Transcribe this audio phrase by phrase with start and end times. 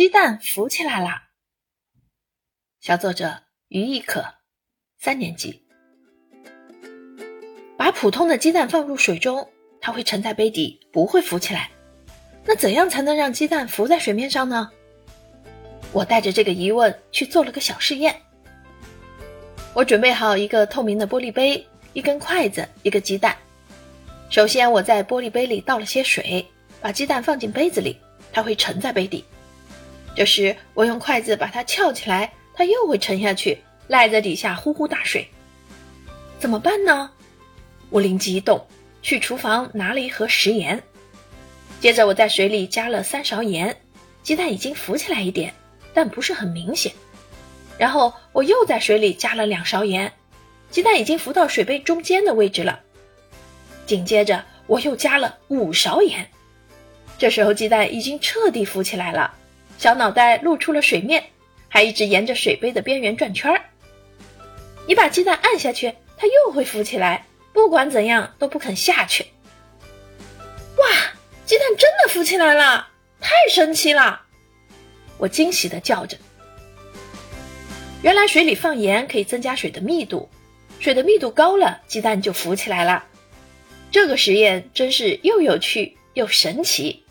[0.00, 1.24] 鸡蛋浮起来啦！
[2.80, 4.24] 小作者于亦可，
[4.98, 5.62] 三年级。
[7.76, 9.46] 把普通的鸡蛋放入水中，
[9.78, 11.70] 它会沉在杯底，不会浮起来。
[12.46, 14.70] 那怎样才能让鸡蛋浮在水面上呢？
[15.92, 18.22] 我带着这个疑问去做了个小试验。
[19.74, 23.36] 我准备好一个透明的玻璃杯、一根筷子、一个鸡蛋。
[24.30, 27.98] 首先，我在玻璃杯里倒了些水，把鸡蛋放进杯子里，
[28.32, 29.22] 它会沉在杯底。
[30.14, 35.26] 这时，我用筷子把它翘起来，它又会沉下去，赖在底下呼呼大睡。
[36.38, 37.10] 怎么办呢？
[37.90, 38.66] 我灵机一动，
[39.02, 40.82] 去厨房拿了一盒食盐，
[41.80, 43.74] 接着我在水里加了三勺盐，
[44.22, 45.52] 鸡蛋已经浮起来一点，
[45.94, 46.92] 但不是很明显。
[47.78, 50.12] 然后我又在水里加了两勺盐，
[50.70, 52.78] 鸡蛋已经浮到水杯中间的位置了。
[53.86, 56.28] 紧接着我又加了五勺盐，
[57.16, 59.34] 这时候鸡蛋已经彻底浮起来了。
[59.80, 61.24] 小脑袋露出了水面，
[61.70, 63.64] 还一直沿着水杯的边缘转圈儿。
[64.86, 69.24] 你把鸡蛋按下去，它又会浮起来，不管怎样都不肯下去。
[70.76, 70.86] 哇，
[71.46, 72.90] 鸡蛋真的浮起来了，
[73.22, 74.20] 太神奇了！
[75.16, 76.18] 我惊喜地叫着。
[78.02, 80.28] 原来水里放盐可以增加水的密度，
[80.78, 83.06] 水的密度高了，鸡蛋就浮起来了。
[83.90, 87.02] 这个实验真是又有趣又神奇。